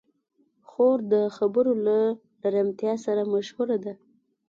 [0.69, 1.97] خور د خبرو له
[2.41, 3.93] نرمتیا سره مشهوره ده.